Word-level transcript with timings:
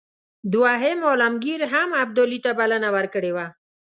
دوهم 0.53 0.99
عالمګیر 1.09 1.61
هم 1.73 1.89
ابدالي 2.03 2.39
ته 2.45 2.51
بلنه 2.59 2.89
ورکړې 2.95 3.31
وه. 3.35 3.47